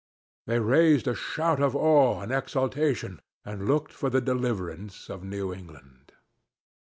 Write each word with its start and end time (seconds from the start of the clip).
They 0.47 0.57
raised 0.59 1.07
a 1.07 1.13
shout 1.13 1.61
of 1.61 1.75
awe 1.75 2.21
and 2.21 2.31
exultation, 2.31 3.21
and 3.45 3.67
looked 3.67 3.93
for 3.93 4.09
the 4.09 4.19
deliverance 4.19 5.11
of 5.11 5.23
New 5.23 5.53
England. 5.53 6.13